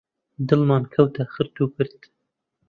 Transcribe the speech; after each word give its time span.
دڵمان 0.47 0.83
کەوتە 0.93 1.23
خرت 1.33 1.55
و 1.59 1.65
پرت 1.73 1.99